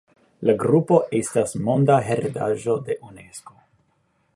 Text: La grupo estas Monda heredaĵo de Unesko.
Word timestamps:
La 0.49 0.53
grupo 0.63 0.97
estas 1.19 1.53
Monda 1.67 2.01
heredaĵo 2.09 2.79
de 2.89 3.01
Unesko. 3.11 3.61